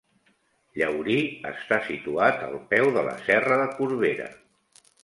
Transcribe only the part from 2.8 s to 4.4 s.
de la Serra de Corbera.